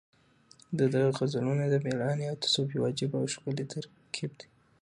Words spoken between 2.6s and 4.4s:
یو عجیبه او ښکلی ترکیب